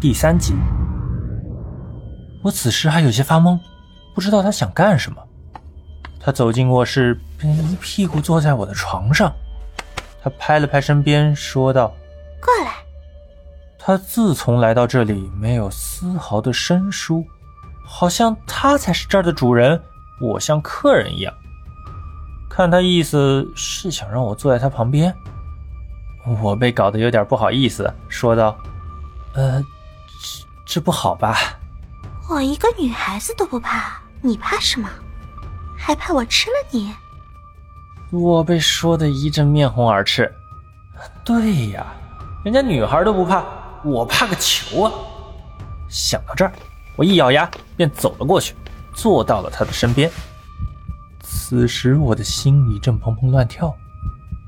[0.00, 0.54] 第三集。
[2.42, 3.60] 我此时还有些发懵，
[4.14, 5.22] 不知道他想干什么。
[6.18, 9.30] 他走进卧室，便一屁股坐在我的床上。
[10.22, 11.88] 他拍了拍身边，说道
[12.40, 12.72] ：“过来。”
[13.78, 17.22] 他自从来到这里，没有丝毫的生疏，
[17.84, 19.78] 好像他才是这儿的主人，
[20.18, 21.34] 我像客人一样。
[22.48, 25.14] 看他意思是想让我坐在他旁边，
[26.42, 28.56] 我被搞得有点不好意思，说道
[29.34, 29.62] ：“呃，
[30.70, 31.36] 这这不好吧？
[32.28, 34.88] 我一个女孩子都不怕，你怕什么？
[35.76, 36.94] 还怕我吃了你？”
[38.16, 40.32] 我被说的一阵面红耳赤。
[41.24, 41.84] 对呀，
[42.44, 43.44] 人家女孩都不怕。
[43.82, 44.92] 我怕个球啊！
[45.88, 46.52] 想到这儿，
[46.94, 48.54] 我一咬牙便走了过去，
[48.94, 50.08] 坐到了他的身边。
[51.20, 53.74] 此时我的心里正砰砰乱跳，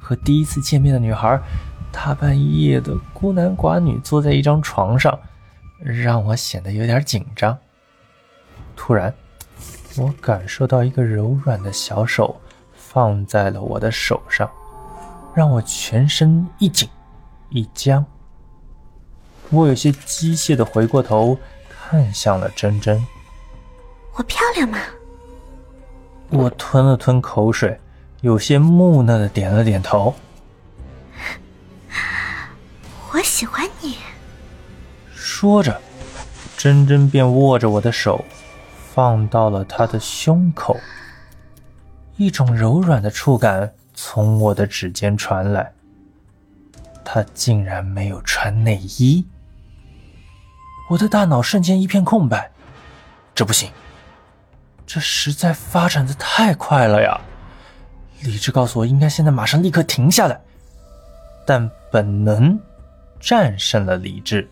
[0.00, 1.40] 和第一次见面的女孩
[1.90, 5.18] 大半夜的孤男寡女坐在一张床上，
[5.82, 7.56] 让我显得有点紧张。
[8.76, 9.12] 突然，
[9.96, 12.40] 我感受到一个柔软的小手
[12.74, 14.50] 放在了我的手上，
[15.34, 16.88] 让我全身一紧
[17.50, 18.04] 一僵。
[19.50, 21.36] 我有些机械的回过头，
[21.68, 23.04] 看向了珍珍。
[24.14, 24.78] 我漂亮吗？
[26.30, 27.78] 我吞了吞口水，
[28.22, 30.14] 有些木讷的点了点头。
[33.10, 33.98] 我喜欢你。
[35.42, 35.76] 说着，
[36.56, 38.24] 珍珍便握着我的手，
[38.94, 40.78] 放到了他的胸口。
[42.16, 45.72] 一种柔软的触感从我的指尖传来。
[47.04, 49.26] 他竟然没有穿内衣。
[50.88, 52.48] 我的大脑瞬间一片空白，
[53.34, 53.68] 这不行，
[54.86, 57.20] 这实在发展的太快了呀！
[58.20, 60.40] 理智告诉我应该现在马上立刻停下来，
[61.44, 62.56] 但本能
[63.18, 64.48] 战胜了理智。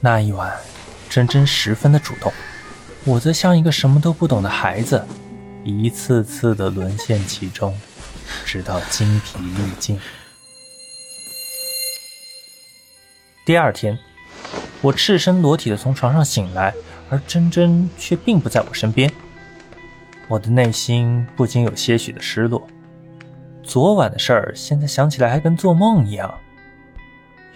[0.00, 0.50] 那一晚，
[1.08, 2.32] 珍珍十分的主动，
[3.04, 5.04] 我则像一个什么都不懂的孩子，
[5.62, 7.78] 一次次的沦陷其中，
[8.44, 10.00] 直到精疲力尽。
[13.44, 13.98] 第二天。
[14.82, 16.72] 我赤身裸体的从床上醒来，
[17.10, 19.12] 而珍珍却并不在我身边。
[20.26, 22.66] 我的内心不禁有些许的失落。
[23.62, 26.34] 昨晚的事儿，现在想起来还跟做梦一样。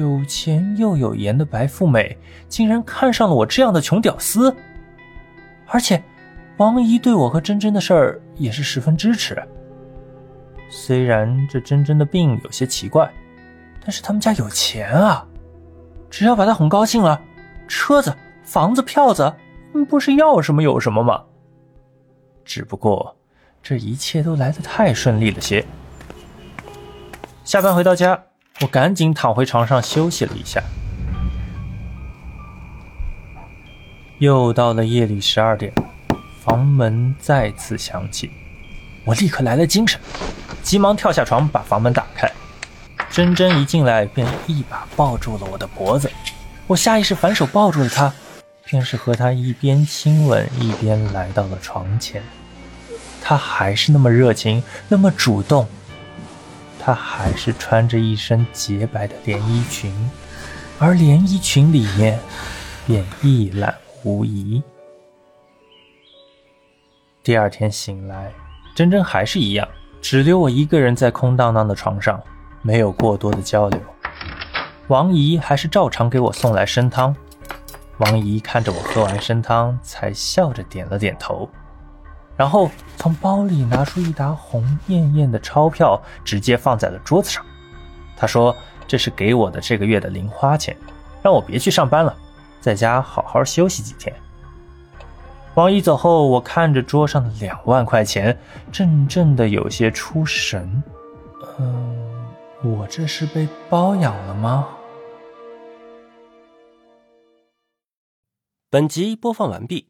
[0.00, 2.16] 有钱又有颜的白富美，
[2.48, 4.54] 竟然看上了我这样的穷屌丝。
[5.66, 6.02] 而且，
[6.56, 9.40] 王姨对我和珍珍的事儿也是十分支持。
[10.70, 13.12] 虽然这珍珍的病有些奇怪，
[13.82, 15.26] 但是他们家有钱啊。
[16.08, 17.20] 只要把她哄高兴了，
[17.68, 18.12] 车子、
[18.42, 19.32] 房子、票子，
[19.88, 21.22] 不是要什么有什么吗？
[22.42, 23.14] 只不过
[23.62, 25.64] 这一切都来得太顺利了些。
[27.44, 28.20] 下班回到家，
[28.62, 30.62] 我赶紧躺回床上休息了一下。
[34.18, 35.72] 又到了夜里十二点，
[36.44, 38.30] 房门再次响起，
[39.04, 39.98] 我立刻来了精神，
[40.62, 42.30] 急忙跳下床把房门打开。
[43.10, 46.10] 珍珍一进来便一把抱住了我的脖子，
[46.66, 48.12] 我下意识反手抱住了她，
[48.66, 52.22] 便是和她一边亲吻一边来到了床前。
[53.22, 55.66] 她还是那么热情，那么主动。
[56.90, 59.94] 她还是穿着一身洁白的连衣裙，
[60.80, 62.18] 而连衣裙里面
[62.84, 64.60] 便一览无遗。
[67.22, 68.32] 第二天醒来，
[68.74, 69.68] 珍珍还是一样，
[70.02, 72.20] 只留我一个人在空荡荡的床上。
[72.60, 73.80] 没有过多的交流，
[74.88, 77.14] 王姨还是照常给我送来参汤。
[77.98, 81.48] 王姨看着我喝完参汤，才笑着点了点头，
[82.40, 87.44] 然后从包里拿出一沓红艳艳的钞票，直接放在了桌子上。
[88.16, 88.56] 他说
[88.88, 90.74] ：“这是给我的这个月的零花钱，
[91.20, 92.16] 让我别去上班了，
[92.58, 94.16] 在家好好休息几天。”
[95.52, 98.34] 王姨走后，我看着桌上的两万块钱，
[98.72, 100.82] 怔怔的有些出神。
[101.58, 102.26] 嗯。
[102.62, 104.66] 我这是被包养了吗？
[108.70, 109.89] 本集播放完毕，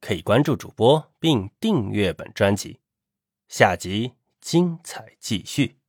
[0.00, 2.80] 可以关注主播并订阅本专辑，
[3.48, 5.79] 下集精彩继续。